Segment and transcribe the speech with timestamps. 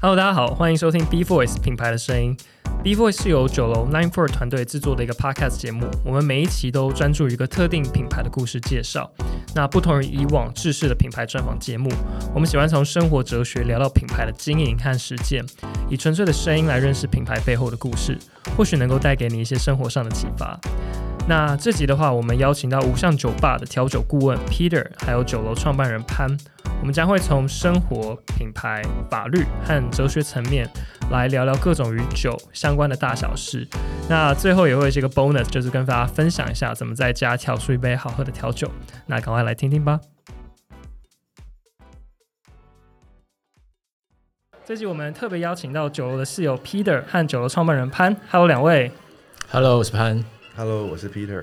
[0.00, 2.36] Hello，大家好，欢迎收听 B Voice 品牌的声音。
[2.84, 5.86] B Voice 是由九楼 Nine Four 团队制作的一个 podcast 节目。
[6.04, 9.10] 我们每一期都专注于一个特定品牌的故事介绍。
[9.56, 11.90] 那不同于以往制式的品牌专访节目，
[12.32, 15.44] 我们喜欢从生活哲学聊到品牌的经营和实践，
[15.90, 18.16] 以纯粹的声音来认识品牌背后的故事，
[18.56, 20.56] 或许能够带给你一些生活上的启发。
[21.28, 26.26] 那这集的话，我们邀请到无相酒吧的调酒顾问 Peter，还有酒楼创办人潘，
[26.80, 30.66] 我们将会从生活、品牌、法律和哲学层面
[31.10, 33.68] 来聊聊各种与酒相关的大小事。
[34.08, 38.70] 那最后也会有这个 bonus，就是跟大家分享一下怎么在家调出一杯好喝的调酒。
[39.04, 40.00] 那赶快来听听吧。
[44.64, 48.90] 这集我们特别邀请到酒楼的室友 Peter 和酒楼创办人潘，Hello 两位。
[49.50, 50.24] Hello，我是潘。
[50.58, 51.40] Hello，我是 Peter。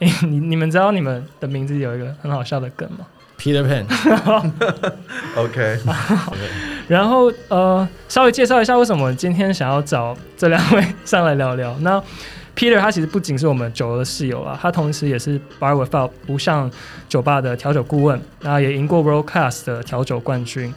[0.00, 3.06] 诶你你们知道你们的名字有一个很好笑的梗吗
[3.38, 5.78] ？Peter Pan，OK，
[6.88, 11.72] 然后呃，稍微介绍一下为什么今天想要找这两位上来聊聊。
[11.82, 12.02] 那
[12.56, 16.68] Peter 他其实不仅是我们酒楼的室友啊，他同时也是 Bar Without 不像
[17.08, 20.74] 酒吧的调酒顾问，那也赢过 World Class 的调酒冠军。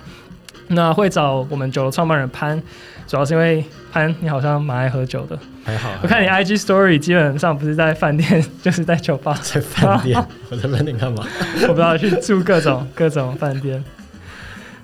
[0.67, 2.61] 那会找我们酒楼创办人潘，
[3.07, 5.39] 主要是因为潘你好像蛮爱喝酒的。
[5.65, 5.91] 还好。
[6.03, 9.33] 我看你 IG Story 基本上不是在饭店， 就是在酒吧。
[9.41, 11.25] 在饭店， 我在饭店干嘛？
[11.63, 13.83] 我不知道去住各种 各种饭店。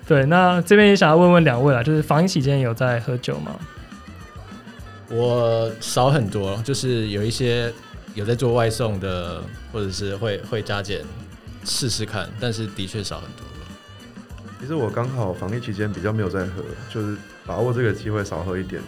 [0.06, 3.52] 对，那这边也想要问问两位啦，就是防疫期间有在喝酒吗？
[5.08, 7.72] 我少很多，就是有一些
[8.14, 9.40] 有在做外送的，
[9.72, 11.00] 或者是会会加减
[11.64, 13.46] 试试看，但是的确少很多。
[14.60, 18.80] 其实我刚好防疫期间比较没有在喝，就是把握这个机会少喝一点，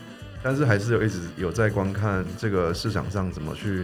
[0.45, 3.83] 但是还是有一直有在观看这个市场上怎么去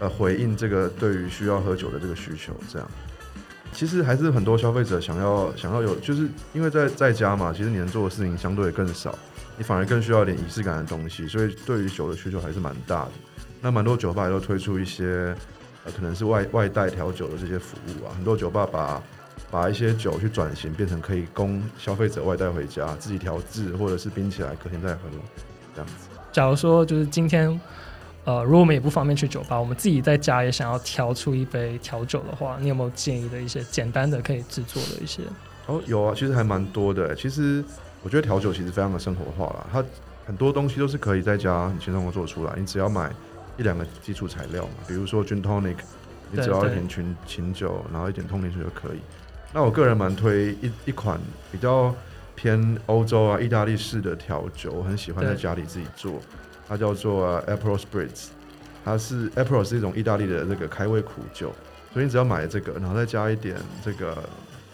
[0.00, 2.52] 呃回应这个对于需要喝酒的这个需求。
[2.68, 2.90] 这样，
[3.72, 9.16] 其实还是很多消费者想要想要有，就是因为在在家嘛，其实你能做的事情相对更少，
[9.56, 13.12] 你反而更需要一点仪式感的东西，所以对于酒的需求还是蛮大的。
[13.60, 15.32] 那蛮多酒吧也都推出一些
[15.84, 19.00] 呃可能是外外带调酒的这些服务啊，很多酒吧把
[19.52, 25.02] 把一些酒去转型，变成可以供消费者外带回家，自己调制或者是冰起来，隔天再喝，
[25.74, 26.08] 这样子。
[26.32, 27.60] 假如说就是今天，
[28.24, 35.22] 呃，如果我们也不方便去酒吧，我们自己在家也想要调出一杯调酒的话，你有没有建议的一些简单的可以制作的一些？
[35.66, 37.14] 哦，有啊，其实还蛮多的。
[37.14, 37.64] 其实
[38.02, 39.84] 我觉得调酒其实非常的生活化啦，它
[40.26, 43.10] 很多东西都是可以在家很轻松的做出来，你只要买
[43.58, 45.76] 一两个基础材料嘛，比如说 gin tonic，
[46.30, 48.98] 你只要一点琴琴酒，然后一点通灵水就可以。
[49.52, 51.94] 那我个人蛮推一一款比较
[52.34, 56.20] 偏欧洲啊、意大利式的调酒，我很喜欢在家里自己做，
[56.66, 58.28] 它叫做、呃 April Spritz，
[58.84, 61.52] 它是 April 是一种意大利的这个开胃苦酒，
[61.92, 64.16] 所以你只要买这个，然后再加一点这个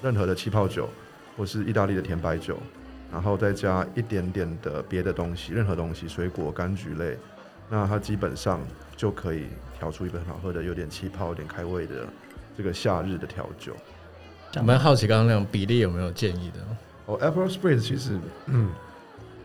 [0.02, 0.88] 任何的气泡酒
[1.36, 2.56] 或是意大利的甜白酒，
[3.12, 7.18] 然后再加一点点的别的东西，任何东西，水果、柑橘类，
[7.68, 8.60] 那它基本上
[8.96, 9.46] 就可以
[9.78, 12.06] 调出一杯很好喝的、有点气泡、有点开胃的
[12.56, 13.76] 这个夏日的调酒。
[14.54, 16.60] 我蛮好奇刚刚那种比例有没有建议的？
[17.08, 18.70] 哦，April Spritz 其实，嗯，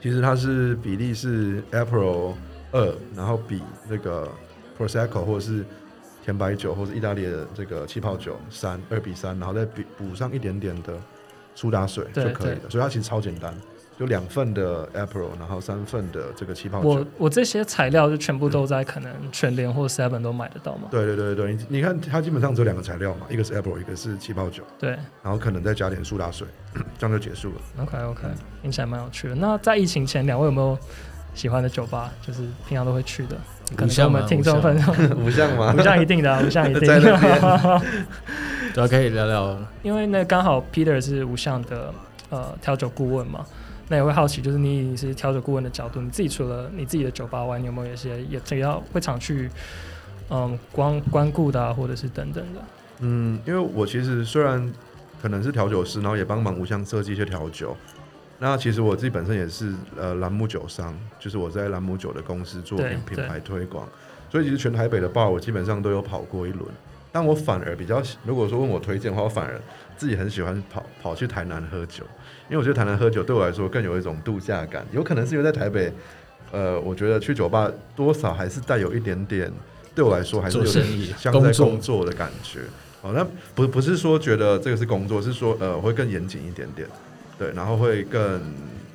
[0.02, 2.34] 其实它是比例是 April
[2.74, 4.30] 二，然后比那个
[4.78, 5.64] Prosecco 或者是
[6.22, 10.94] 甜白酒或者意大利的这个气泡酒三二比三，然后再比补上一点点的
[11.56, 12.70] 苏打水就可以了。
[12.70, 13.56] 所以它其实超简单，
[14.04, 16.90] 就两份的 April，然后三份的这个气泡酒。
[16.90, 20.90] 我我这些材料就全部都在可能全联或 Seven 都买得到吗？
[20.92, 24.90] 对对对对，你你看它基本上只有两个材料嘛，一个是 April，一个是气泡酒，对
[25.24, 26.46] 然后可能再加点苏打水，
[27.00, 27.56] 这样就结束了。
[27.82, 28.22] ，OK OK，
[28.62, 29.36] 听起来蛮有趣的。
[29.36, 30.78] 那在疫情前，两位有没有
[31.34, 32.12] 喜欢的酒吧？
[32.22, 33.38] 就是平常都会去的，
[33.78, 34.94] 可能跟我们听众分享。
[35.16, 37.00] 不像吗 不像 一定的、啊，不像一定的。
[38.74, 39.58] 对啊，可以聊聊。
[39.82, 41.94] 因为那刚好 Peter 是无相的
[42.30, 43.46] 呃调酒顾问嘛，
[43.90, 49.50] 那也会好奇，就是你是调酒顾问的角度，你自己除了你自己的酒吧外，你有没有一些也只要会常去
[50.30, 52.62] 嗯光光顾的、啊，或者是等等的？
[53.00, 54.72] 嗯，因为我其实虽然
[55.22, 57.76] 可能是调酒师，然后也帮忙无相设计一些调酒。
[58.40, 63.88] 那其实我自己本身也是呃兰姆酒商，就是我在兰姆酒的公司做品品牌推广，
[64.30, 66.66] 所以其实全台北的 bar 我基本上都有跑过一轮。
[67.14, 69.62] 但我反而比较喜，如果说问我推荐的话，我反而
[69.96, 72.04] 自己很喜欢跑跑去台南喝酒，
[72.50, 74.84] 因为我觉得台南喝酒对我来说更有一种度假感。
[74.92, 75.94] 有可能是因为在台北，
[76.52, 79.52] 呃，我觉得去酒吧多少还是带有一点点，
[79.94, 82.62] 对我来说还是有点像在工作的感觉。
[83.04, 83.24] 哦，那
[83.54, 86.88] 不不是说觉得这个是工作，是说呃会更严谨一点点，
[87.38, 88.42] 对，然后会更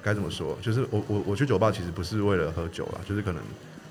[0.02, 0.58] 该怎么说？
[0.60, 3.40] 就是我我我去酒吧其实不是为了喝酒啦，就是可能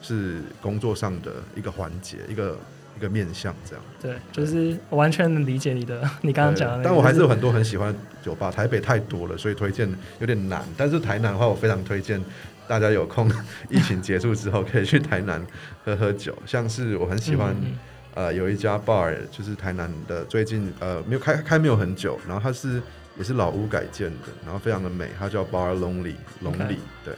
[0.01, 2.57] 是工作上的一个环节，一个
[2.97, 3.85] 一个面向这样。
[4.01, 6.85] 对，就是我完全能理解你的， 你刚刚讲的那个。
[6.85, 9.87] 但我还是有很多很喜欢的酒吧，台北太多了，所以推荐
[10.19, 10.63] 有点难。
[10.75, 12.19] 但是台南的话，我非常推荐
[12.67, 13.31] 大家有空，
[13.69, 15.45] 疫情结束之后可以去台南
[15.85, 16.35] 喝喝酒。
[16.45, 17.55] 像是我很喜欢，
[18.15, 22.81] 呃，有一家 bar，就是台南的，最近呃没有开开没有很久，然后它是
[23.17, 27.13] 也是老屋改建的，然后非常的美，它叫 Bar Lonely 龙里对。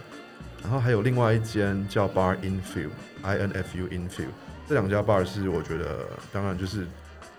[0.62, 2.90] 然后还有另外一间叫 Bar Infield
[3.22, 4.36] I N F U Infield，
[4.70, 6.86] 这两家 bar 是我觉得当然就是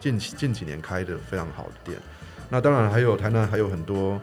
[0.01, 1.97] 近期近几年开的非常好的店。
[2.49, 4.21] 那当然还有台南还有很多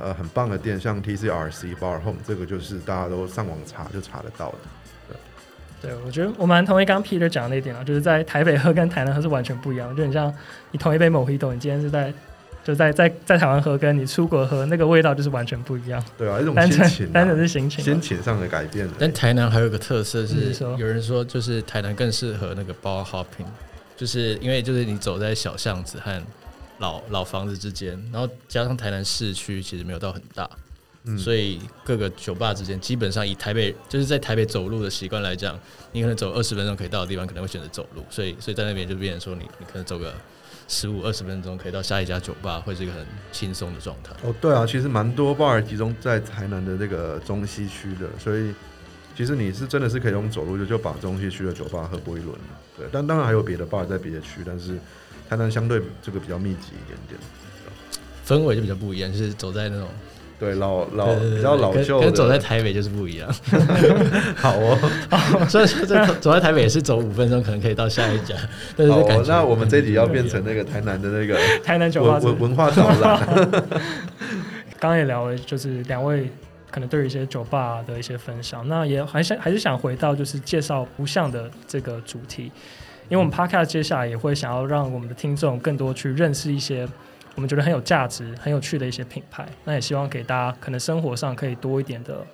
[0.00, 4.58] 呃很棒的店，像 TCRC Bar Home，这个就是大家都上网查就查得到的。
[5.82, 10.34] 对，我觉得我蛮同意刚 Peter 讲的那一点啊，就是在台北喝跟台南喝是完全不一样，就很像
[10.70, 12.10] 你同一杯某黑豆你今天是在
[12.66, 17.84] 就在在在台湾喝，跟你出国喝那个味道就是完全不一样，对啊，一种单纯心情、啊，单纯是心情啊。
[17.84, 18.90] 心情上的改变。
[18.98, 20.76] 但台南还有一个特色是，说。
[20.76, 23.46] 有人说就是台南更适合那个 bar hopping，
[23.96, 26.20] 就是因为就是你走在小巷子和
[26.78, 30.50] 老老房子之间，然后加上台南市区其实没有到很大，
[31.04, 31.16] 嗯。
[31.16, 35.56] 所以各个酒吧之间基本上以台北就是在台北走路的习惯来讲，
[35.92, 40.12] 你可能走二十分钟可以到的地方，可能会选择走路，所以所以在那边就变成说你你可能走个
[40.68, 44.12] 十五二十分钟可以到下一家酒吧，会是一个很轻松的状态。
[44.22, 48.52] 哦，对啊，其实蛮多 bar 集中在台南的这个中西区的，所以
[49.16, 52.60] 其实你是真的是可以用走路就就把中西区的酒吧喝过一轮了。
[52.76, 54.76] 对，但当然还有别的 bar 在别的区，但是
[55.28, 57.20] 台南相对这个比较密集一点点。
[58.26, 59.88] 氛围就比较不一样，就是走在那种
[60.38, 63.28] 对，老老比较老跟旧，跟走在台北就是不一样。
[64.36, 64.78] 好哦。
[65.48, 68.34] 所以说这走在台北也是走五分钟，可能可以到下一家，
[68.76, 73.18] 但是好那我们这集要变成那个台南的那个 台南酒文文文化导览。
[74.78, 76.30] 刚刚也聊了，就是两位
[76.70, 82.52] 可能对于一些酒吧的一些分享，那也还想还是想回到就是介绍不像的这个主题，
[83.08, 86.86] 因为我们 podcast 接下来也会想要让我们的听众更多去认识一些
[87.36, 92.26] 我们觉得很有价值、很有趣的一些品牌，那也希望给大家可能生活上可以多一点的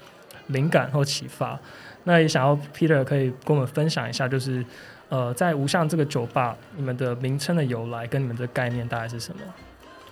[0.46, 1.58] 灵感或启发。
[2.04, 4.64] 那也想要 Peter 可以跟我们分享一下，就是
[5.08, 9.42] 呃，在无相这个酒吧，你们的名称的由来跟你们的概念大概是什么？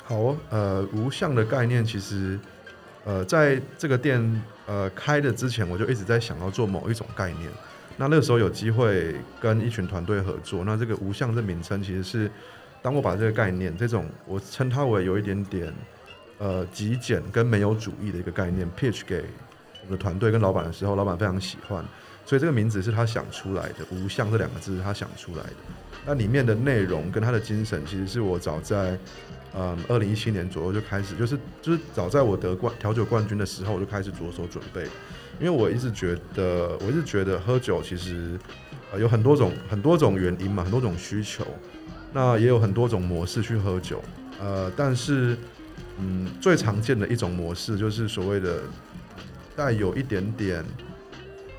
[0.05, 2.39] 好，呃，无相的概念其实，
[3.05, 7.49] 呃，在这个店呃开的之前，我就一直在想要做某一种概念。
[7.97, 12.31] 那那个时候有机会跟一群团队合作，那这个无相这名称其实是，
[12.82, 15.73] 当我把这个概念，这种我称它为有一点点
[16.38, 19.25] 呃极简跟没有主义的一个概念，pitch 给
[19.87, 21.85] 我的团队跟老板的时候，老板非常喜欢，
[22.25, 25.56] 所以这个名字是他想出来的，无相这两个字是他想出来的。
[26.06, 28.99] 那里面的内容跟他的精神，其实是我早在
[29.53, 34.85] 嗯，二零一七年左右就开始，就是就是早在我得冠调酒冠军的时候，我就开始着手准备，
[35.38, 38.38] 因为我一直觉得，我一直觉得喝酒其实
[38.93, 41.44] 呃有很多种很多种原因嘛，很多种需求，
[42.12, 44.03] 那也有很多种模式去喝酒，
[44.41, 45.37] 呃，但是
[45.99, 48.61] 嗯，最常见的一种模式就是所谓的
[49.57, 50.65] 带有一点点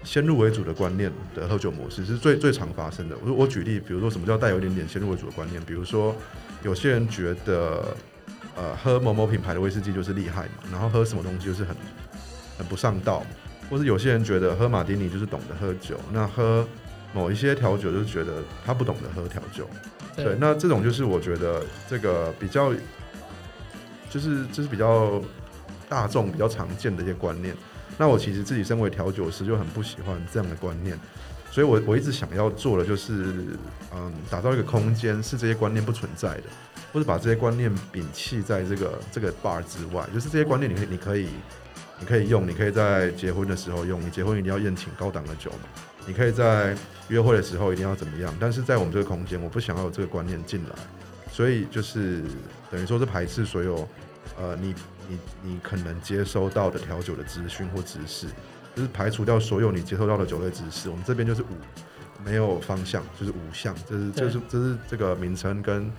[0.03, 3.15] 先入为主的观念的喝酒模式，是最最常发生的。
[3.25, 6.15] 我我举例，比如说什么叫带有一点点先入为主的观念，比如说。
[6.63, 7.83] 有些人觉得，
[8.56, 11.75] 呃，喝某某品牌的威士忌就是厉害嘛，然后喝什么东西就是很
[12.59, 13.25] 很不上道，
[13.68, 16.63] 或是有些人觉得喝马丁尼就是懂得喝酒，那喝
[17.13, 19.68] 某一些调酒就是觉得他不懂得喝调酒，
[20.16, 22.74] 对，那这种就是我觉得这个比较，
[24.10, 25.22] 就是就是比较
[25.90, 27.56] 大众、比较常见的一些观念。
[27.98, 30.98] 那我其实自己身为调酒师就很不喜欢这样的观念。
[31.51, 33.36] 所以我我一直想要做的就是，
[33.94, 36.44] 嗯，打造一个空间，是这些观念不存在的，
[36.94, 40.08] 或者把这些观念摒弃在这个这个 bar 之外。
[40.13, 41.27] 就是这些观念，你可以你可以
[42.00, 45.90] 你可以用，你可以在结婚的时候用，你结婚一定要宴请高档的酒嘛。
[46.05, 46.75] 你可以在
[47.10, 48.34] 约会的时候一定要怎么样？
[48.39, 50.75] 但是在我们这个空间，我不想要有这个观念进来，
[51.31, 52.24] 所以就是
[52.70, 53.88] 等于说是排斥所有
[54.39, 54.74] 呃你
[55.08, 58.27] 你你可能接收到的调酒的资讯或知识。
[58.74, 61.48] 就是排除掉所有你接收到的酒类知识，我们这边就是五，
[62.24, 65.91] 没有方向，就是五项，这是这是这是这个名称跟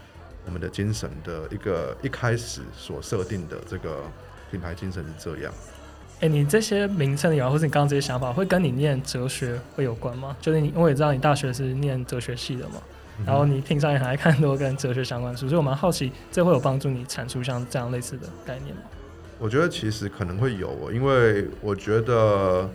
[0.47, 3.99] 我们的精神的一个一开始所设定的这个
[4.51, 5.53] 品牌精神是这样。
[6.23, 10.37] 哎，你这些名称也好，或者你刚刚这些想法，会跟你念哲学会有关吗？
[10.41, 12.77] 就是你，我也知道你大学是念哲学系的嘛，
[13.27, 18.83] 然后你平常也很爱看很多跟哲学相关的书，所以我蛮好奇，这会有帮助你产出像这样类似的概念吗？
[19.41, 22.71] 我觉得其实可能会有哦，因为我觉得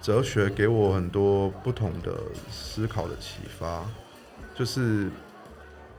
[0.00, 2.14] 哲学给我很多不同的
[2.48, 3.84] 思考的启发。
[4.54, 5.08] 就是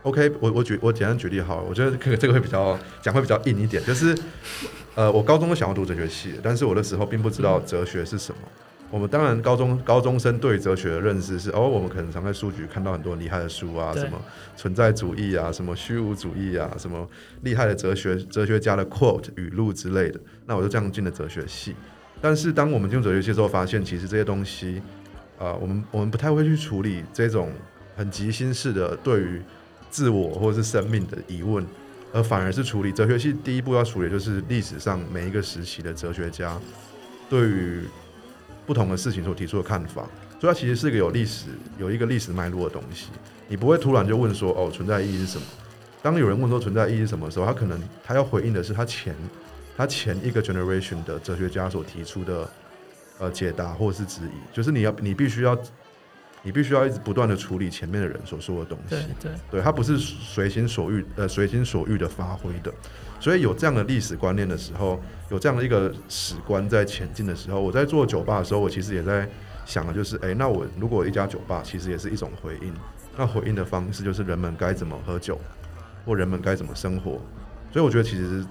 [0.03, 3.83] ，OK，我我举我简单举例好了，我觉得这个这个会比较讲会比较硬一点。
[3.83, 4.15] 就是，
[4.95, 8.37] 呃，我高中都想要读哲学系，但是我那时候并不知道哲学是什么。
[8.91, 14.21] 我们当然高中高中生对哲学的认识是，哦，我们可能常在书局看到很多厉害的书啊，什么
[14.55, 17.09] 存在主义啊，什么虚无主义啊，什么
[17.41, 20.19] 厉害的哲学哲学家的 quote 语录之类的。
[20.45, 21.73] 那我就这样进了哲学系。
[22.21, 24.79] 但是当我们进入哲学系之后，发现其实这些东西，
[25.39, 27.51] 呃，我们我们不太会去处理这种
[27.97, 29.41] 很即兴式的对于
[29.93, 31.63] 自我或者是生命的疑问，
[32.11, 36.59] 而反而是处理哲学系第一步要处理就是历史上每一个时期的哲学家
[37.29, 37.83] 对于
[38.65, 40.09] 不同的事情所提出的看法，
[40.39, 41.45] 所以它其实是一个有历史
[41.77, 43.09] 有一个历史脉络的东西。
[43.47, 45.45] 你不会突然就问说哦存在意义是什么？
[46.01, 49.15] 当有人问说存在意义是什么的时候，他可能他要回应的是他前
[49.77, 52.49] 他前一个 generation 的哲学家所提出的
[53.19, 55.55] 呃解答或是质疑，就是你要你必须要
[56.43, 58.95] 你必须要一直不断的处理前面的人所说的东西。
[58.95, 62.71] 对对对，它不是随心所欲呃随心所欲的发挥的，
[63.19, 69.27] 所以有这样的历史观念的时候，有这样的一个史观在前进的时候，我在做酒吧的时候，我其实也在
[69.65, 72.73] 想的就是，哎、那我如果一家酒吧其实也是一种回应，
[73.15, 75.39] 那回应的方式就是人们该怎么喝酒，
[76.05, 77.21] 或人们该怎么生活，
[77.71, 78.45] 所以我觉得其实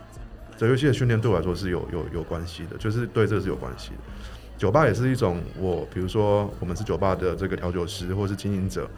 [0.57, 3.97] 哲学系的训练对我来说是有有有关系的，就是对这个是有关系的。
[4.63, 8.89] 酒吧也是一种我，比如说我们是酒吧的这个调酒师或是经营者，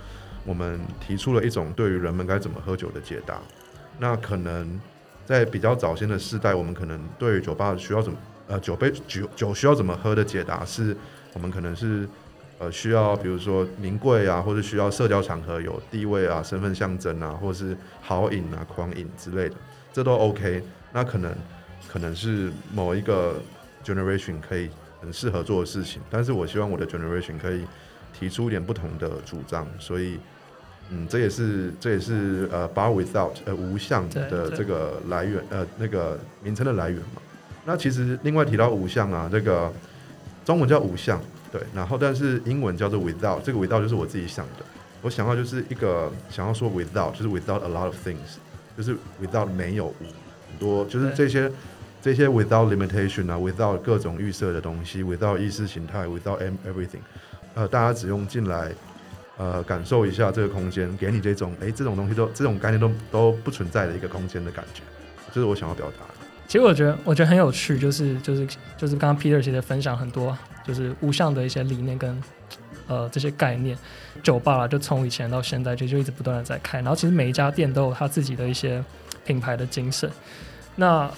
[0.44, 3.40] 我们提出了一种对于人们该怎么喝酒的解答。
[3.98, 4.78] 那可能
[5.24, 10.94] 在比较早先的世代，我们可能对于酒吧需要怎么呃酒杯酒酒需要怎么喝的解答是，
[11.32, 12.06] 我们可能是
[12.58, 19.54] 呃需要比如说名贵啊，或者需要社交场合有地位啊、身份象征啊，或者是豪饮啊、狂饮之类的，
[19.94, 20.62] 这都 OK。
[20.92, 21.34] 那可能
[21.88, 23.40] 可能是某一个
[23.82, 24.68] generation 可以
[25.04, 27.62] 很适合做的事情，但是我希望我的 generation 可以
[28.18, 30.18] 提出一点不同的主张，所以，
[30.90, 37.20] 嗯，这也是这也是呃 bar without 呃无相的这个来源呃那个名称的来源嘛。
[37.66, 39.72] 那其实另外提到五项啊，这个
[40.44, 41.20] 中文叫五项，
[41.52, 44.64] 对，然后但是英文叫做 without，这个 without 就是我自己想的，
[45.02, 48.36] 我想要就是一个想要说 without，就是 without a lot of things，
[48.76, 50.04] 就是 without 没有无
[50.50, 51.50] 很多，就是这些
[52.04, 57.00] 这些 without limitation 啊，without 各种预设的东西，without 意识形态，without everything，
[57.54, 58.70] 呃，大家只用进来，
[59.38, 64.82] 呃，感受一下这个空间，给你这种，诶，这种东西都这种概念都都不存在的一个空间的感觉，
[65.32, 66.26] 这是我想要表达的。
[66.46, 68.46] 其实我觉得，我觉得很有趣，就是就是
[68.76, 72.22] 就是刚刚 Peter 其实分享很多，就是无相的一些理念跟
[72.86, 73.78] 呃这些概念。
[74.22, 78.84] 酒吧啦，就从以前到现在，就就一直不断的在开，然后其实每一家店都有他自己的一些
[79.24, 80.10] 品牌的精神。
[80.76, 81.10] 那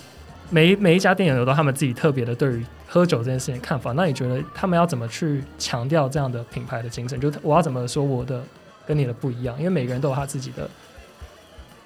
[0.51, 3.93] 每每一家店有都他们自己特别的对于喝酒这件事情的看法。
[3.93, 7.21] 那你觉得他们要怎么去强调这样的品牌的精神？
[7.21, 8.43] 就我要怎么说我的
[8.87, 9.57] 跟你的不一样？
[9.59, 10.71] 因为每个人都有他自己的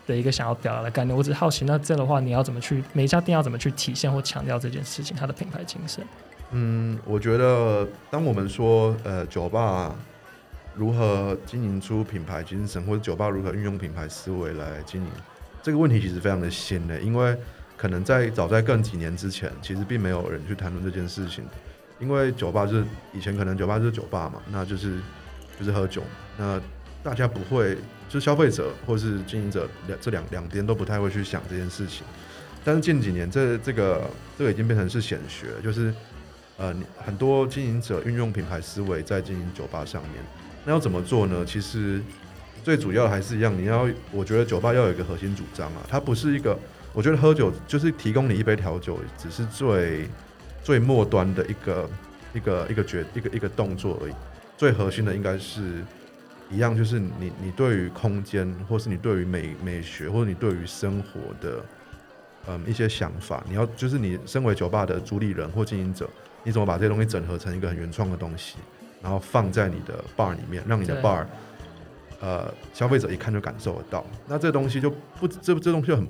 [0.06, 1.16] 的一个想要表达的概念。
[1.16, 6.04] 我只好奇，那这样的话，你要怎么去每一家店要怎么去体现或强调这件事情，它的品牌精神？
[6.50, 9.94] 嗯，我觉得当我们说呃酒吧
[10.74, 15.08] 如何经营出品牌精神，或者酒吧如何运用品牌思维来经营，
[15.62, 17.36] 这个问题其实非常的新的，因为
[17.80, 21.42] 可能在早在更几年之前，其实并没有人去谈论这件事情。
[21.98, 22.84] 因为酒吧就是
[23.14, 24.98] 以前可能酒吧就是酒吧嘛，那就是
[25.58, 26.02] 就是喝酒，
[26.36, 26.60] 那
[27.02, 27.74] 大家不会，
[28.06, 32.04] 就是消费者或是经营者两这两两边都不太会去想这件事情。
[32.62, 34.02] 但是近几年这这个
[34.36, 35.94] 这个已经变成是显学，就是
[36.58, 40.22] 呃很多经营者运用品牌思维在经营酒吧上面。
[40.66, 41.46] 那要怎么做呢？
[41.46, 42.02] 其实
[42.62, 46.58] 最主要的还是一样，你要我觉得酒吧要有一个核心主张啊，它不是一个，
[46.92, 50.08] 我觉得喝酒就是提供你一杯调酒，只是最
[50.62, 51.90] 最末端的一个
[52.34, 54.12] 一个一个决一个一个动作而已。
[54.56, 55.82] 最核心的应该是
[56.50, 61.64] 一样，就是你你对于空间，或是你对于美美学，或者你对于生活的
[62.48, 66.10] 嗯一些想法，你要就是你身为酒吧的主理人或经营者，
[66.42, 68.56] 你怎么把这些东西整合成一个很原创的东西，
[69.00, 71.24] 然后放在你的 bar 里面，让你的 bar
[72.20, 74.04] 呃消费者一看就感受得到。
[74.26, 76.06] 那这东西就不这这东西就很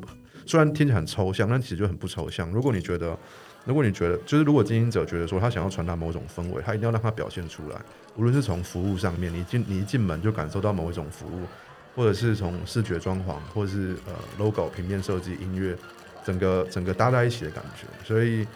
[0.47, 2.51] 虽然听起来很抽象，但其实就很不抽象。
[2.51, 3.17] 如果你觉得
[3.65, 7.77] 如果你觉得，就是如果经营者觉得说他想要传达某种氛围，他一定要让他表现出来，
[8.17, 11.47] 无论是从服务上面，你进你一进门就感受到某一种服务，
[11.95, 15.77] 或者是从视觉装潢，或者是呃 logo 平面设计、音乐，
[16.25, 17.87] 整个整个搭在一起的感觉。
[18.03, 18.47] 所以，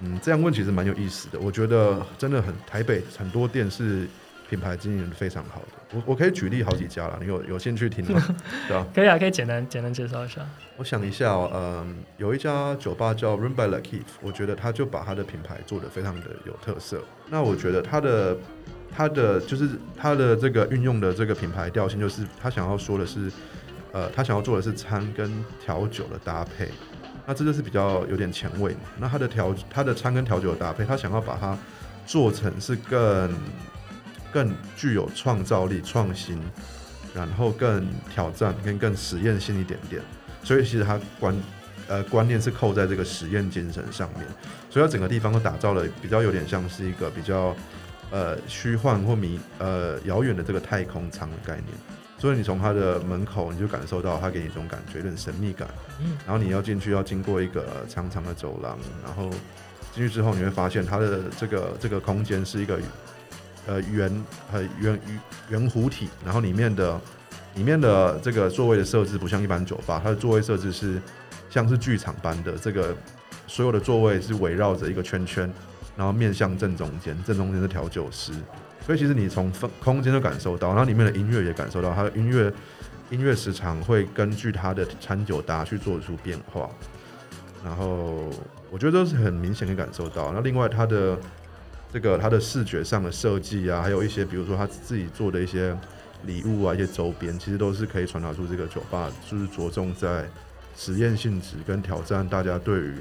[0.00, 1.38] 嗯，这样问其实蛮有意思的。
[1.40, 4.06] 我觉得真的很台北很多店是
[4.48, 5.83] 品牌经营得非常好的。
[5.94, 8.20] 我我可以举例好几家了，你有有兴趣听吗？
[8.66, 10.40] 对啊，可以啊，可以简单简单介绍一下。
[10.76, 17.00] 我想一下哦，嗯，有一家酒吧叫 Room by Lakeith，我觉得他就把他的品牌做得非常的有特色。
[17.30, 18.36] 那我觉得他的
[18.94, 23.30] 他的就是他的这个运用的这个品牌调性，就是他想要说的是，
[23.92, 26.68] 呃，他想要做的是餐跟调酒的搭配。
[27.26, 28.80] 那这就是比较有点前卫嘛。
[28.98, 31.56] 那他的调他的餐跟调酒的搭配，他想要把它
[32.04, 33.32] 做成是更
[34.34, 36.42] 更具有创造力、创新，
[37.14, 40.02] 然后更挑战跟更实验性一点点。
[40.42, 41.32] 所以其实它观
[41.86, 44.26] 呃观念是扣在这个实验精神上面，
[44.68, 47.54] 所以它整个地方都打造了比较有点像是一个比较
[48.10, 51.68] 呃虚幻或迷呃遥远的这个太空舱的概念。
[52.18, 55.68] 所以你从它的门口你就感受到它给你一种感觉，有点神秘感。
[56.00, 59.30] 嗯，然后你要进去要经过一个长长的走廊，然后
[59.92, 62.80] 进去之后你会发现它的这个这个空间是一个
[63.66, 65.00] 呃圆呃圆
[65.48, 67.00] 圆弧体，然后里面的
[67.54, 71.00] 里面的这个座位的设置不像一般酒吧，它的座位设置是
[71.50, 72.94] 像是剧场般的，这个
[73.46, 75.52] 所有的座位是围绕着一个圈圈，
[75.96, 78.32] 然后面向正中间，正中间是调酒师，
[78.84, 82.52] 所以其实你从分空间都感受到，然后里面的音乐也感受到，它的音乐
[83.10, 86.68] 音乐时长会根据它的餐酒搭去做出变化，
[87.64, 88.28] 然后
[88.70, 90.32] 我觉得都是很明显的感受到。
[90.32, 91.16] 那另外它的
[91.94, 95.72] 这个它的视觉上的设计啊，还有一些比如说他自己做的一些
[96.26, 100.24] 礼物啊、一些周边，其实都是可以传达出这个酒吧就是着重在
[100.76, 102.96] 实验性质跟挑战大家对于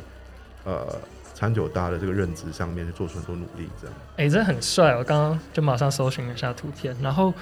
[0.64, 0.96] 呃
[1.34, 3.96] 餐酒搭的这个认知上面做出很多努力，这样。
[4.18, 4.96] 哎、这很帅！
[4.96, 7.34] 我刚刚就马上搜寻了一下图片，然后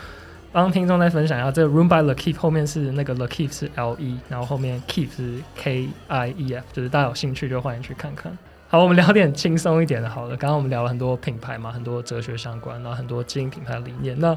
[0.53, 6.29] 帮听众再分享一下，这个 Room by The Keep 后面是那个 The Keep 是 L E，然后后面 Keep 是 K I
[6.29, 8.37] E F，就是大家有兴趣就欢迎去看看。
[8.71, 10.37] 好，我们聊点轻松一点的，好了。
[10.37, 14.17] 刚刚我们聊了很多品牌嘛，很多哲学相关，然后很多经营品牌的理念。
[14.17, 14.33] 那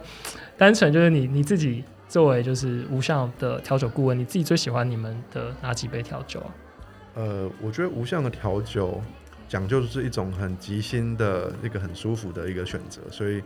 [0.59, 6.51] 单纯就是你你自己作为就是无相的调酒顾问，你自己最喜欢你们的哪几杯调酒啊？
[7.15, 9.01] 呃，我觉得无相的调酒
[9.49, 13.41] 讲究的是一种很即兴的一个很舒服的一个选择，所以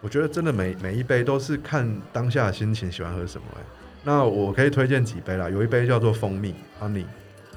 [0.00, 3.60] 我觉得真的每每一杯都是看当下的心情喜欢喝什么、欸。
[4.02, 7.04] 那我可以推荐几杯啦，有一杯叫做蜂蜜 honey，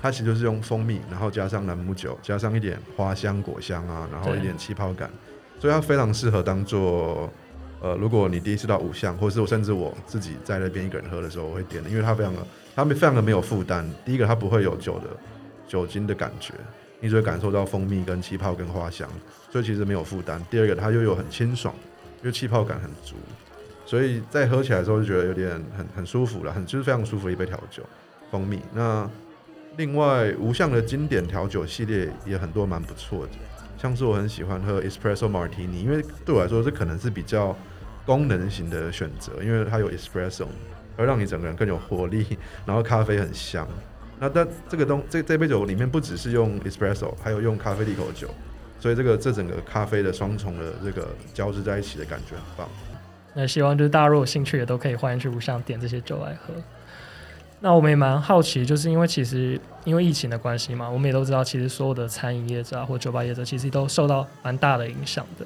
[0.02, 5.10] 它其实就是用蜂蜜，然后加上朗姆酒，加上一点花香果香啊，然后一点气泡感，
[5.60, 7.30] 所以它非常适合当做
[7.82, 13.88] 呃，如果你第一次到五项，或者是我甚至我自己在那边一个人喝的时候，我会点的，因为它非常的，它非常的没有负担。
[14.06, 15.10] 第一个，它不会有酒的
[15.68, 16.54] 酒精的感觉，
[17.00, 19.08] 你只会感受到蜂蜜跟气泡跟花香，
[19.52, 20.44] 所以其实没有负担。
[20.50, 21.74] 第二个，它又有很清爽，
[22.22, 23.16] 因为气泡感很足，
[23.86, 27.82] 所以在喝起来的时候就觉得有点很很舒服了，很就是非常舒服的一杯调酒，
[28.30, 28.60] 蜂蜜。
[28.74, 29.10] 那
[29.78, 33.32] 另外无相的经典调酒系列也很多蛮不错的，
[33.78, 37.56] 像是我很喜欢喝 Espresso Martini，因为对我来说这可能是比较
[38.06, 40.48] 功能型的选择，因为它有 Espresso，
[40.98, 43.68] 而让你整个人更有活力，然后咖啡很香。
[44.20, 48.28] 那但这个东这这杯酒里面不只是用 Espresso，还有用咖啡利口酒，
[48.80, 52.70] 所以这个这整个咖啡的双重的这个交织在一起的感觉很棒。
[53.34, 56.54] 那希望就是大家如果有兴趣也都可以欢迎去无相点这些酒来喝。
[57.64, 65.46] 那我们也蛮好奇，就是因为其实因为疫情的关系嘛，我们也都知道，其实所有的餐饮业者啊或酒吧业者其实都受到蛮大的影响的。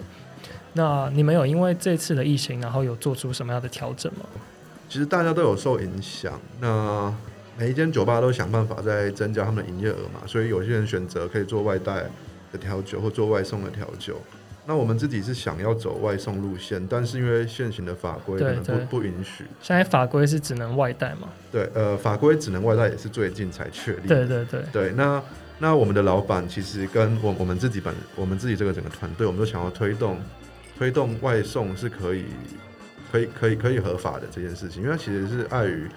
[0.74, 4.22] 那你们有因为这次的疫情，然后有做出什么样的调整吗？
[4.88, 7.14] 其实大家都有受影响，那
[7.58, 12.06] 每一间酒吧都想办法在增加他们的营业额嘛，所以有些人选择可以做外带
[12.52, 14.22] 的调酒或做外送的调酒。
[14.68, 19.44] 那我们自己是想要走外送路线，但是因为现行的法规可能不不允许。
[19.62, 21.30] 现在法规是只能外带嘛？
[21.52, 24.08] 对，呃，法规只能外带也是最近才确立。
[24.08, 25.22] 对对对，对，那
[25.60, 30.18] 那我们的老板其实跟我我们自己本我们自己这个整个团队，我们都想要推动
[30.78, 32.26] 推动外送是可以
[33.12, 35.88] 可以可以可以合法的这件事情，因为其实是碍于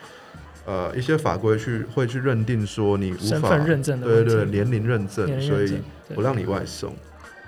[0.67, 5.81] 呃一些法规去会去认定说你无法身份认证的对对年龄认证，所以
[6.15, 6.95] 不让你外送。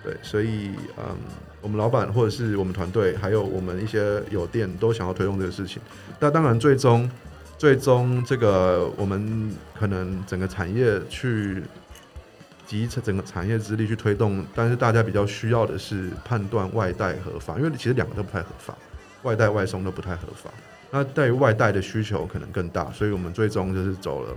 [0.03, 1.17] 对，所以嗯，
[1.61, 5.81] 我们老板或者是我们团队，还有我们一些有店都想要推动这个事情。
[6.19, 7.11] 那当然，最终
[7.59, 11.63] 最终这个我们可能整个产业去
[12.67, 18.75] 集成整个产业之力去推动，但是大家比较需要的是判断外带合法，因为其实两个都不太合法，
[19.25, 20.51] 外带外送都不太合法。
[20.91, 24.35] 那对于外带的需求可能更大，所以我们最终就是走了。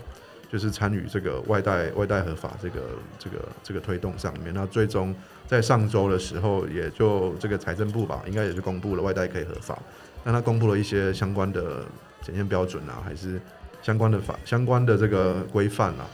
[0.53, 2.81] 就是参与这个外带外带合法这个
[3.17, 5.11] 这个这个推动上面，那最终
[5.47, 9.81] 在上周的时候，也就这个财政部吧，应该也是公布了外带可以合法，
[10.23, 11.83] 那他公布了一些相关的
[12.21, 13.41] 检验标准啊，还是
[13.81, 16.05] 相关的法相关的这个规范啊。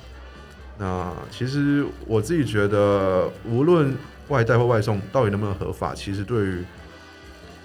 [0.78, 3.94] 那其实我自己觉得，无论
[4.30, 6.64] 外带或外送到底能不能合法，其实对于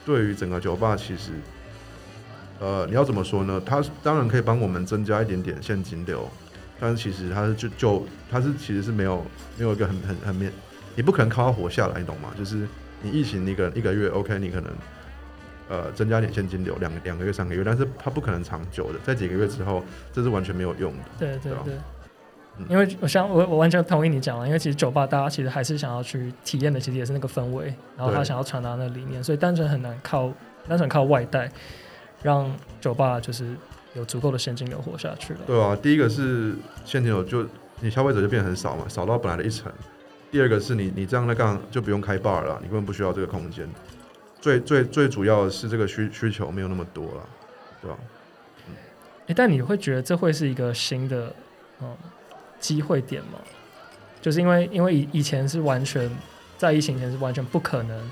[0.04, 1.30] 对于整个酒吧，其实
[2.58, 3.62] 呃，你要怎么说呢？
[3.64, 6.28] 它当然可以帮我们增加一点点现金流。
[6.80, 9.24] 但是其实他是就就他是其实是没有
[9.56, 10.52] 没有一个很很很面，
[10.96, 12.30] 你不可能靠它活下来，你懂吗？
[12.36, 12.66] 就是
[13.02, 14.70] 你疫情一个一个月 OK，你可能
[15.68, 19.82] 呃增加点现金流两两个月三个月，但是他不可能长久的，在几个月之后
[20.12, 21.04] 这是完全没有用的。
[21.18, 21.74] 对对对
[22.68, 30.32] 因为我想我我完全同意你讲了，因为其实酒吧大家其实还是想要去体验的，其实也是那个氛围，然后他想要传达那个理念，所以单纯很难靠
[30.68, 31.50] 单纯靠外带
[32.22, 32.48] 让
[32.80, 33.56] 酒吧就是
[33.94, 35.40] 有足够的现金流活下去了。
[35.46, 36.54] 对啊，第一个是
[36.84, 37.46] 现金流就
[37.80, 39.72] 你消费者就变很少嘛，少到本来的一成。
[40.30, 43.68] 第二个是你你这样那杠就不用开 bar 了，你根本不需要这个空间。
[44.40, 47.28] 最最最主要的是这个需需求没有那么多了，
[47.80, 47.96] 对吧？
[49.28, 51.34] 诶，但你会觉得这会是一个新的
[51.80, 51.96] 嗯
[52.58, 53.38] 机会点吗？
[54.20, 56.10] 就是因为因为以以前是完全
[56.58, 58.10] 在疫情前是完全不可能，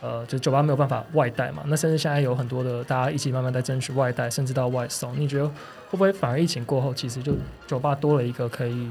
[0.00, 1.62] 呃，就酒吧没有办法外带嘛。
[1.66, 5.18] 那甚至现在有很多的大家一起慢慢在争取外带，甚至到外送。
[5.18, 5.52] 你觉得会
[5.90, 7.32] 不会反而疫情过后，其实就
[7.66, 8.90] 酒吧多了一个可以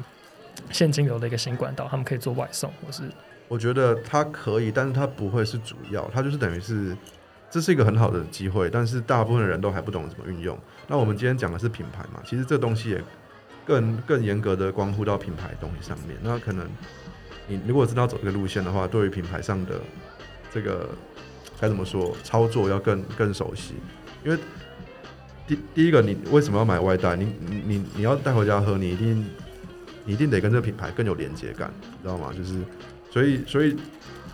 [0.72, 3.04] 现金流的一个新管道，他们可以做外送，或是
[3.48, 6.96] 我觉得它可以，但是它不会是主要，它就是等于是
[7.50, 10.58] 这是一个很好的机会，但是大部分的人都还不懂怎么运用。
[10.88, 13.02] 那我们今天讲的是品牌嘛，其实这东西也
[13.66, 16.18] 更更严格的关乎到品牌东西上面。
[16.22, 16.68] 那可能
[17.48, 19.80] 你如果知道走这个路线的话，对于品牌上的
[20.54, 20.90] 这个
[21.60, 23.74] 该怎么说操作要更更熟悉，
[24.24, 24.38] 因为
[25.48, 27.16] 第第一个你为什么要买外带？
[27.16, 27.34] 你
[27.66, 29.26] 你你要带回家喝，你一定
[30.06, 32.32] 你一定得跟这个品牌更有连接感，你知道吗？
[32.36, 32.56] 就是
[33.12, 33.76] 所以所以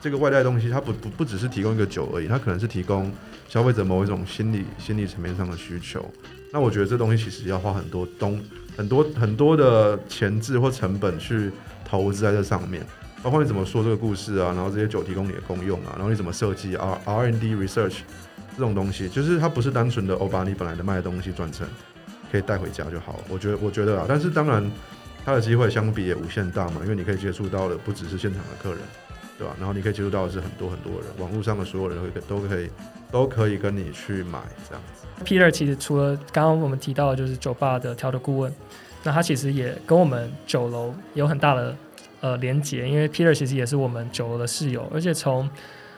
[0.02, 3.12] 这个外带东西，它不不不只是提供一个酒而已，它可能是提供
[3.48, 6.04] 消费者某一种心理心理层面上的需求。
[6.52, 8.40] 那我觉得这东西其实要花很多东
[8.76, 11.52] 很多很多的前置或成本去
[11.84, 12.86] 投资在这上面，
[13.24, 18.00] 包括你怎么说这个故事啊，然后这些酒提供你的功用啊，然后你怎么设计 R R N D research
[18.56, 21.66] 这种东西，就是它不是单纯的哦把你本来的卖的东西转成
[22.32, 23.20] 可以带回家就好了。
[23.30, 24.70] 我觉得我觉得啊，但是当然
[25.26, 28.80] 它的机会相比也无限大嘛，因为你可以接触到的不只是现场的客人，
[29.40, 29.56] 对吧？
[29.58, 32.70] 然后你可以接触到的是很多很多人，网络上的所有人都可以都可以
[33.10, 35.08] 都可以跟你去买这样子。
[35.24, 38.54] Peter 其实除了刚刚我们提到的就是酒吧的调的顾问，
[39.04, 41.76] 那他其实也跟我们酒楼有很大的
[42.24, 45.50] 呃连结，因为 Peter 其实也是我们酒楼的室友，而且从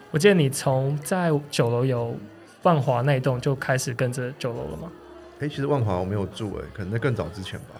[0.09, 2.17] 我记得你从在酒楼有
[2.63, 4.91] 万华那一栋就开始跟着酒楼了吗？
[5.39, 7.75] 哎、其实万华我没有住哎、可能在更早之前吧。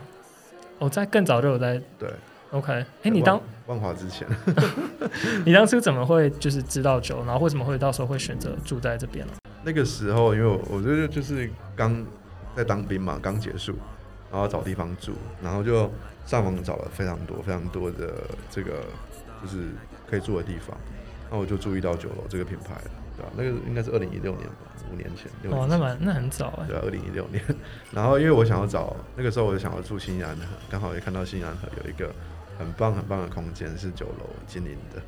[0.78, 2.08] 我、在更早就有在对
[2.52, 4.28] ，OK，哎、你当万万华之前
[5.44, 9.34] 你当初怎么会就是知道酒，然后为什么会到时候会选择住在这边呢？
[9.64, 12.06] 那个时候，因为我我觉得就是刚
[12.56, 13.74] 在当兵嘛，刚结束，
[14.32, 15.90] 然后找地方住，然后就
[16.26, 18.14] 上网找了非常多非常多的
[18.50, 18.84] 这个
[19.42, 19.70] 就是
[20.10, 20.76] 可以住的地方，
[21.30, 24.56] 那我就注意到酒楼这个品牌了，对吧、那个应该是二零一六年吧，
[24.92, 25.66] 五年前，六哦。
[25.70, 27.44] 那蛮那很早哎、对啊，二零一六年。
[27.92, 32.14] 然后因为我想要找那个时候，我就想要住新安河，刚好也看到新安河有一个
[32.58, 35.02] 很棒很棒的空间是酒楼经营的，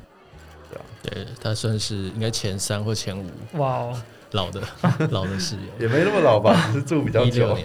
[0.70, 4.02] 对啊，对，它算是应该前三或前五哇哦，
[4.32, 4.62] 老的
[5.10, 7.28] 老的室友， 也没那么老吧，只是住比较久。
[7.28, 7.56] 一六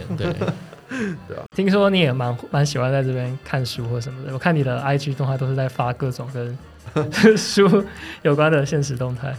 [0.90, 6.56] 年， 对，听说你也蛮蛮喜欢在这边看书或什么的，我看你的 IG 动态都是在发各种跟
[7.36, 7.84] 书
[8.22, 9.34] 有关的现实动态。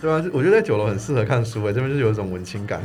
[0.00, 2.80] 对啊，我觉得在酒楼很适合看书诶，这边就是有一种文青感，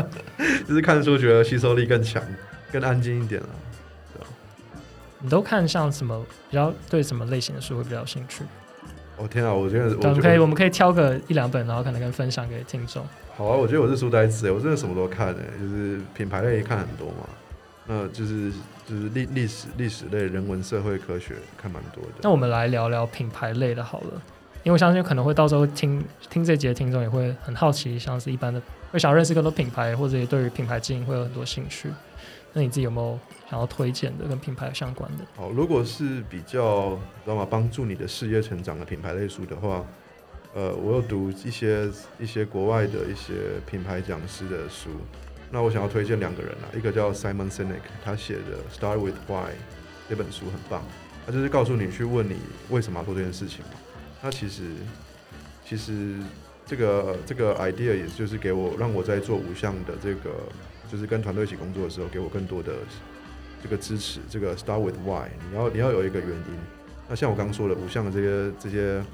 [0.68, 2.22] 就是看书觉得吸收力更强，
[2.70, 3.48] 更安静一点啊。
[5.24, 8.42] 你都看像什么比较对什么类型的书会比较有兴趣？
[9.16, 13.06] 我、天啊，我觉得我们可以我们可以挑个一两本，然后可能跟分享给听众。
[13.36, 17.28] 好啊，我觉得我是书呆子诶，我真的什么都看诶，就是品牌类看很多嘛，
[17.86, 18.52] 那就是
[18.86, 22.10] 就是历历史历史类、人文社会科学看蛮多的。
[22.22, 24.22] 那我们来聊聊品牌类的好了，
[24.62, 31.90] 因为我相信可能会到时候听听这节的听众也会很好奇，像是一般的会想认识更多品牌，或者也对于品牌经营会有很多兴趣。
[32.52, 33.18] 那你自己有没有
[33.50, 35.24] 想要推荐的跟品牌相关的？
[35.34, 36.90] 好，如果是比较
[37.24, 39.84] 知道吗，帮助你的事业成长的品牌类书的话，
[40.54, 41.88] 呃，我有读一些
[42.20, 43.32] 一些国外的一些
[43.66, 44.90] 品牌讲师的书。
[45.54, 49.50] 那我想要推荐两个人啊，一个叫 Simon Sinek，他写的《Start with Why》
[50.08, 50.82] 这本书很棒，
[51.26, 52.36] 他就是告诉你去问你
[52.70, 53.72] 为什么要做这件事情嘛。
[54.22, 54.62] 那其实
[55.62, 56.16] 其实
[56.64, 60.30] 这个这个 idea 也就是给我让我在做五项的这个
[60.90, 62.72] 就是跟团队一起工作的时候，给我更多的
[63.62, 66.58] 这个支持，这个 start with why，你要你要有一个原因。
[67.10, 69.04] 那像我刚说的五项的这些这些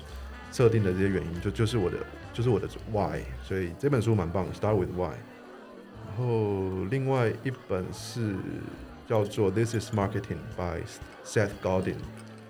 [0.53, 1.96] 设定的这些原因，就就是我的
[2.33, 5.11] 就是我的 why，所以这本书蛮棒的，start with why。
[6.90, 8.35] 另外一本是
[9.09, 10.83] 叫做 This is Marketing by
[11.24, 11.96] Seth Godin，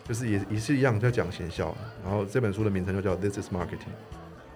[0.05, 3.94] 就是也也是一样在讲行销，然后这本书的名称就叫 This is Marketing，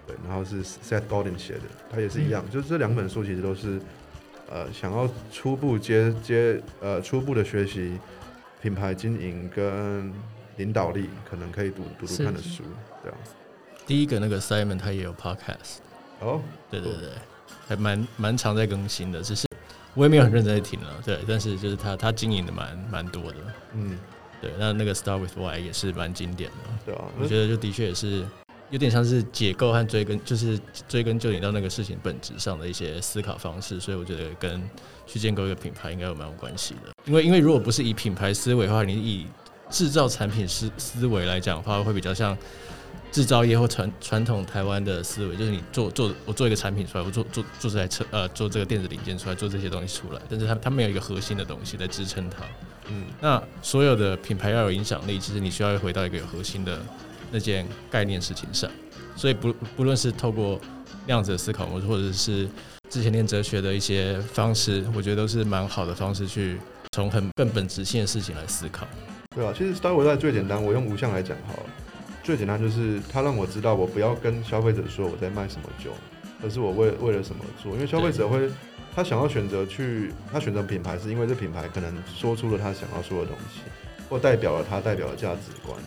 [0.05, 3.79] 对，然后是 Seth Godin 写的，他也是一样，就是这两本书其实都是
[4.49, 7.97] 呃想要初步接接呃初步的学习
[8.61, 10.13] 品牌经营跟
[10.57, 12.63] 领导力，可能可以读读读看的书，
[13.01, 13.17] 这样。
[13.85, 15.79] 第一个那个 Simon 他也有 podcast，
[16.19, 17.09] 哦，对对对，
[17.67, 19.45] 还蛮蛮常在更新的，只是
[19.95, 23.37] 我也没有很认真在听了，对，但是就是他他经营的蛮蛮多的，
[23.73, 23.97] 嗯，
[24.41, 28.25] 对，那那个 Start with Why 也是蛮经典的，对啊，我觉得就的确也是
[28.71, 34.61] 有点像是解构和追根，就是追根究底到那个事情本质上的一些思考方式，所以我觉得跟
[35.05, 36.91] 去建构一个品牌应该有蛮有关系的。
[37.05, 39.27] 因为因为如果不是以品牌思维的话，你以
[39.69, 42.35] 制造产品思思维来讲的话，会比较像
[43.11, 52.43] 制造业或传传统台湾的思维，就是你做做我做一个产品出来，我做做做这台车呃做这个电子零件出来，做这些东西出来，但是它它没有一个核心的东西在支撑它。
[52.89, 56.79] 嗯，那所有的品牌要有影响力，其实你需要回到一个有核心的
[57.31, 58.69] 那件概念事情上。
[59.15, 60.59] 所以不不论是透过
[61.05, 62.47] 那样子的思考模式，或者是
[62.89, 66.57] 之前练哲学的一些方式，我觉得都是蛮好的方式去
[66.91, 68.87] 从很更本质性的事情来思考。
[69.35, 71.63] 对啊，其实 Star Wars 最简单，我用无相来讲好了。
[72.23, 75.91] 最简单就是他让我知道，我不要跟消费者说我在卖什么酒，
[76.41, 77.73] 而是我为为了什么做。
[77.73, 78.49] 因为消费者会，
[78.95, 83.59] 他想要选择去，他选择品牌是因为这品牌可能说出了他想要说的东西，
[84.09, 85.77] 或代表了他代表的价值观。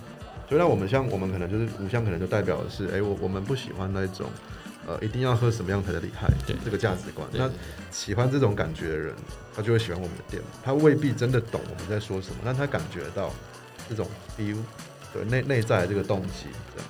[0.48, 4.26] 所以那我们像我们可能就是五项，可能就代表的是，哎，我我们不喜欢那种，
[4.86, 7.26] 呃，一定要喝什么样才的厉害，对这个价值观。
[7.32, 7.50] 那
[7.90, 9.14] 喜欢这种感觉的人，
[9.56, 10.40] 他就会喜欢我们的店。
[10.62, 13.32] 他未必真的懂我们在说什么，但他感觉到
[13.88, 14.06] 这种
[14.38, 14.56] feel，
[15.12, 16.88] 对内内在的这个动机，这样。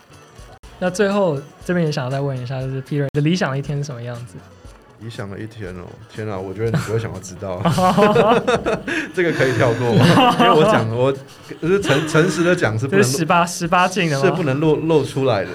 [0.78, 4.34] 那最后这边也想要再问一下，就是 Peter 你的理想的一天是什么样子？
[5.00, 7.60] 理想的一天哦，天啊，我觉得你不会想要知道，
[9.14, 10.36] 这个可以跳过吗？
[10.40, 11.12] 因为我讲我
[11.60, 14.24] 就是诚诚实的讲是不能十八十八禁的吗？
[14.24, 15.50] 是不能露露出来的。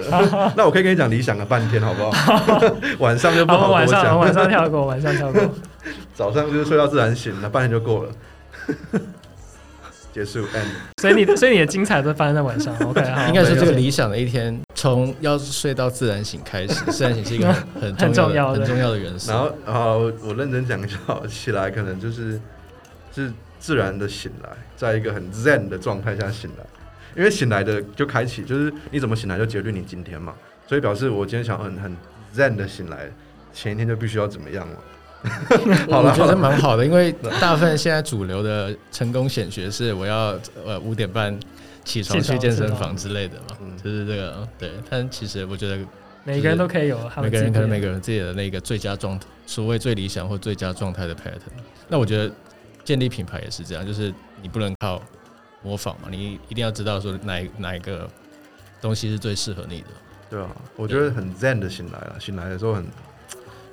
[0.55, 2.75] 那我可以跟你讲理想的半天，好不好？
[2.99, 5.41] 晚上就不好，好晚上，晚上跳过，晚上跳过。
[6.13, 8.11] 早上就是睡到自然醒，那半天就够了。
[10.13, 11.01] 结束，end。
[11.01, 12.75] 所以你的所以你的精彩都发生在晚上。
[12.85, 19.31] OK，好，应该是这个理想的一天，从要睡到自然醒开始， 自然醒是一个很很很重要的 重要很重要的元素。
[19.31, 20.97] 然后，好，我我认真讲一下，
[21.27, 22.39] 起来可能就是
[23.15, 26.65] 是自然的醒来，在一个很 zen 的状态下醒来，
[27.15, 30.33] 因为醒来的就开启，就是你怎么醒来就决定你今天嘛，
[30.67, 31.95] 所以表示我今天想很很
[32.35, 33.09] zen 的醒来，
[33.53, 34.75] 前一天就必须要怎么样嘛。
[35.89, 41.37] 好了，我觉得，蛮好的，因为大部分现在主流的成功显学是我要呃五点半
[41.83, 44.71] 起床去健身房之类的嘛，嗯就是这个对。
[44.89, 45.77] 但其实我觉得
[46.23, 51.51] 每个人都可以有每个人可能每个人自己的那个最佳状态，所谓最理想或最佳状态的 pattern。
[51.87, 52.31] 那我觉得
[52.83, 55.01] 建立品牌也是这样，就是你不能靠
[55.61, 58.09] 模仿嘛，你一定要知道说哪哪一个
[58.81, 59.87] 东西是最适合你的。
[60.31, 62.83] 对啊，我觉得很 zen 的醒来了，醒来的时候很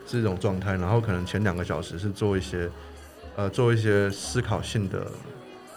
[0.08, 2.68] 是一种状态，然后可能前两个小时是做一些
[3.36, 5.06] 呃做一些思考性的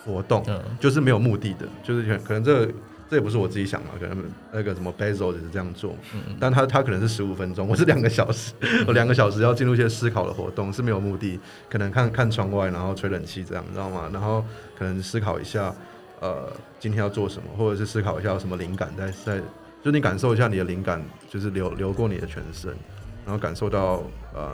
[0.04, 2.74] 活动，嗯，就是没有目的的，就是可可能这个
[3.10, 6.38] 这也不是我自己想嘛，可能那个什么 Basil 也是这样做，嗯嗯。
[6.40, 8.54] 但他他可能是十五分钟，我是两个小时，
[8.88, 11.38] 我两个小时要进入一些思考的活动是没有目的，
[11.70, 14.10] 可能看看窗外，然后吹冷气这样，你知道吗？
[14.14, 14.44] 然后
[14.80, 15.76] 可能思考一下，
[16.22, 19.42] 呃，今天要做什么，或者是思考一下有什么灵感在在，
[19.84, 22.74] 就你感受一下你的灵感，就是流流过你的全身，
[23.26, 24.04] 然后感受到
[24.34, 24.52] 呃，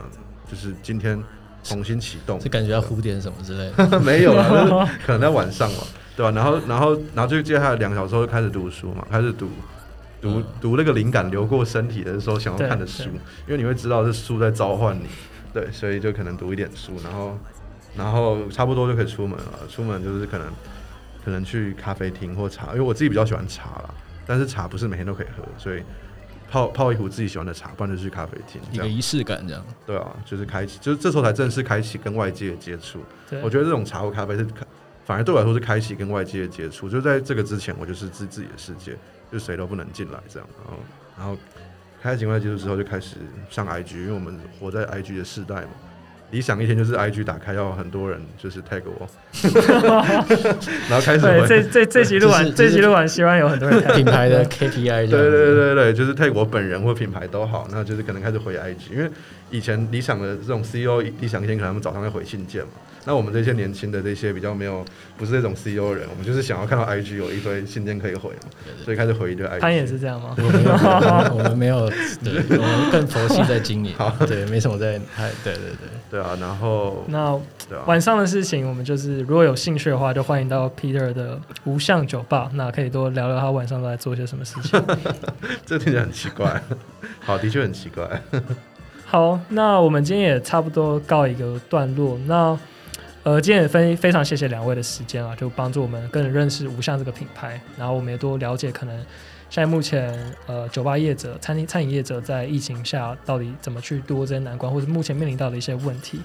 [0.50, 1.22] 就是今天
[1.62, 4.00] 重新启动，就感觉要呼点什么之类的。
[4.00, 4.32] 没有
[5.04, 5.78] 可能在晚上嘛，
[6.16, 9.48] 对吧、然后，然后，然后就接下来两个小时后就开始读书嘛，开始读
[10.20, 13.04] 读嗯读那个灵感流过身体的时候想要看的书，
[13.46, 15.06] 因为你会知道是书在召唤你，
[15.52, 17.38] 对，所以就可能读一点书，然后，
[17.96, 19.44] 然后差不多就可以出门了。
[19.68, 20.46] 出门就是可能
[21.24, 23.90] 可能去咖啡厅或茶，因为我自己比较喜欢茶啦，
[24.26, 25.82] 但是茶不是每天都可以喝，所以
[26.50, 28.60] 泡泡一壶自己喜欢的茶，不然就去咖啡厅。
[28.72, 29.64] 一个仪式感这样。
[29.86, 33.00] 对啊，就是开启，就是这时候才正式开启跟外界的接触。
[33.42, 34.66] 我觉得这种茶或咖啡是开，
[35.04, 36.88] 反而对我来说是开启跟外界的接触。
[36.88, 38.96] 就在这个之前，我就是自自己的世界，
[39.30, 40.48] 就谁都不能进来这样。
[40.56, 40.82] 然后，
[41.18, 41.36] 然后
[42.02, 43.16] 开始跟外界接触之后，就开始
[43.50, 45.70] 上 IG，因为我们活在 IG 的世代嘛。
[46.30, 49.08] 理想一天就是 IG 打开，要很多人就是 tag 我，
[50.90, 53.96] 然后开始对，回这这这集录完，这集录完，希望有很多人看。
[53.96, 55.08] 品牌的 KPI 对。
[55.08, 59.10] 对对对对，就是 tag 我本人或品牌都好，那就是可能开始回 IG，因为
[59.50, 62.68] 以前理想的这种 CEO 理想一天可能他们早上会回信件嘛，
[63.08, 64.84] 那我们这些年轻的这些比较没有
[65.16, 69.60] 不是这种 CEO 人，我们就是想要看到 IG 有一堆信件可以回嘛，对所以开始回一堆 IG。
[69.60, 70.36] 他也是这样吗？
[70.36, 71.88] 我们没有，我们没有，
[72.22, 73.94] 对，我们更佛系在经营。
[74.26, 75.88] 对，没什么在，还对对对。
[76.10, 77.40] 对啊，然后那啊，
[77.86, 84.78] 晚上的事情，我们就是如果有兴趣的话，就欢迎到 Peter 的无相酒吧，那可以多聊聊他晚上都在做些什么事情。
[85.64, 86.62] 这听起来很奇怪，
[87.24, 88.22] 好，的确很奇怪。
[89.06, 92.18] 好，那我们今天也差不多告一个段落。
[92.26, 92.54] 那
[93.28, 98.96] 呃，今天也非非常谢谢两位的时间啊，就帮助我们更认识无相这个品牌，然后我们也多了解可能
[99.50, 106.22] 现在目前呃酒吧业者、餐厅餐饮业者在疫情下到底怎么去度过这些难关，或者目前面临到的一些问题。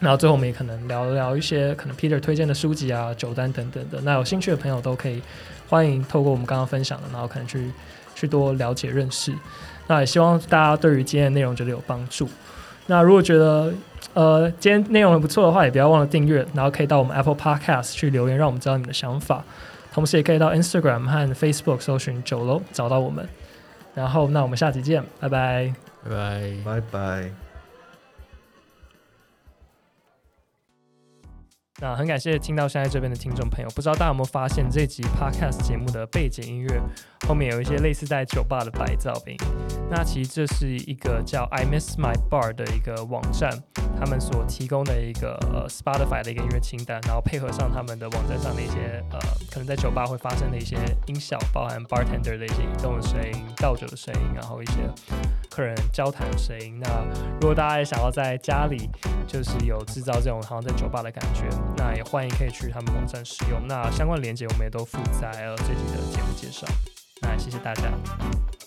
[0.00, 3.98] 然后最后我们也可能聊聊一些可能 Peter 推荐的书籍啊、酒单等等的。
[4.02, 5.22] 那有兴趣的朋友都可以
[5.66, 7.72] 欢迎透过我们刚刚分享的，然后可能去
[8.14, 9.32] 去多了解认识。
[9.86, 12.28] 那也希望大家对于今天的内容觉得有帮助。
[12.84, 13.72] 那如果觉得
[14.14, 19.44] 呃今天内容很不错的话，也不要忘了订阅，然后可以到我们 Apple Podcast 去留言，让我们知道你们的想法。
[19.92, 23.28] 同时也可以到 Instagram 和 Facebook 搜寻九楼找到我们。
[23.94, 25.74] 然后那我们下期见，拜拜。
[26.04, 26.52] 拜拜。
[26.64, 27.47] 拜拜。
[31.80, 36.82] 那很感谢听到现在这边的听众朋友，不知道大家有没有发现这集 podcast 节目的背景音乐
[37.28, 39.36] 后面有一些类似在酒吧的白噪音。
[39.88, 43.50] 那其实这是一个叫 I Miss My Bar 的一个网站，
[43.96, 54.72] 他们所提供的一个呃 Spotify 的一个音乐清单，然后配合上他们的网站上的一些呃可能在酒吧会发生的一些音效，包含 bartender 的一些移动的声音、倒酒的声音，然后一些
[55.48, 56.78] 客人交谈的声音。
[56.80, 56.88] 那
[57.40, 58.90] 如果大家也想要在家里
[59.28, 61.44] 就是有制造这种好像在酒吧的感觉。
[61.78, 66.66] 那也欢迎可以去他们网站使用，那相关链接我们也都附在了这集的节目介绍。
[67.22, 68.57] 那谢谢大家。